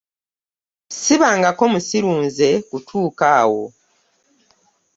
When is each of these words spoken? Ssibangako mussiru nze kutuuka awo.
Ssibangako 0.93 1.63
mussiru 1.73 2.11
nze 2.25 2.49
kutuuka 2.69 3.25
awo. 3.41 3.63